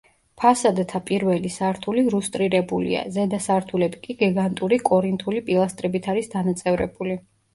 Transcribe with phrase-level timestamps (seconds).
[0.43, 7.21] ფასადთა პირველი სართული რუსტირებულია, ზედა სართულები კი გიგანტური კორინთული პილასტრებით არის დანაწევრებული.